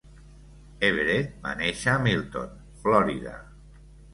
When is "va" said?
1.45-1.53